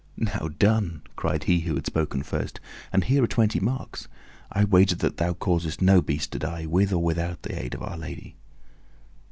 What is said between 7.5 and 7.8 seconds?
aid